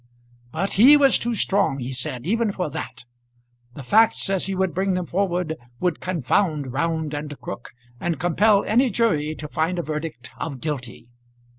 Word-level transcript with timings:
But 0.51 0.73
he 0.73 0.97
was 0.97 1.19
too 1.19 1.35
strong, 1.35 1.77
he 1.77 1.93
said, 1.93 2.25
even 2.25 2.51
for 2.51 2.71
that. 2.71 3.05
The 3.75 3.83
facts 3.83 4.31
as 4.31 4.47
he 4.47 4.55
would 4.55 4.73
bring 4.73 4.95
them 4.95 5.05
forward 5.05 5.55
would 5.79 5.99
confound 5.99 6.73
Round 6.73 7.13
and 7.13 7.39
Crook, 7.39 7.69
and 7.99 8.19
compel 8.19 8.63
any 8.63 8.89
jury 8.89 9.35
to 9.35 9.47
find 9.47 9.77
a 9.77 9.83
verdict 9.83 10.31
of 10.39 10.59
guilty. 10.59 11.07